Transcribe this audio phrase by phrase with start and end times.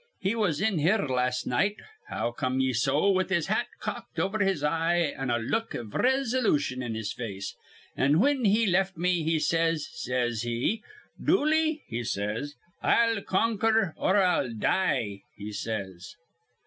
[0.19, 1.75] He was in here las' night,
[2.07, 5.91] how come ye so, with his hat cocked over his eye an' a look iv
[5.93, 7.55] risolution on his face;
[7.95, 10.81] an' whin he left me, he says, says he,
[11.23, 16.15] 'Dooley,' he says, 'I'll conquir, or I'll die,' he says.